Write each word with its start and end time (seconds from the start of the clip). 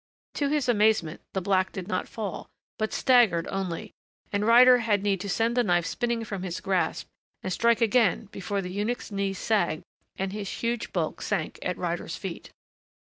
To 0.33 0.49
his 0.49 0.67
amazement 0.67 1.21
the 1.33 1.41
black 1.43 1.71
did 1.71 1.87
not 1.87 2.07
fall, 2.09 2.49
but 2.79 2.91
staggered 2.91 3.47
only, 3.49 3.91
and 4.33 4.47
Ryder 4.47 4.79
had 4.79 5.03
need 5.03 5.21
to 5.21 5.29
send 5.29 5.55
the 5.55 5.63
knife 5.63 5.85
spinning 5.85 6.23
from 6.25 6.41
his 6.41 6.59
grasp 6.59 7.07
and 7.43 7.53
strike 7.53 7.81
again 7.81 8.25
before 8.31 8.63
the 8.63 8.71
eunuch's 8.71 9.11
knees 9.11 9.37
sagged 9.37 9.83
and 10.17 10.33
his 10.33 10.49
huge 10.49 10.91
bulk 10.91 11.21
sank 11.21 11.59
at 11.61 11.77
Ryder's 11.77 12.15
feet. 12.15 12.51